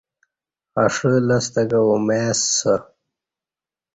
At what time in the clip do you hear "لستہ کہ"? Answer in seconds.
1.27-1.79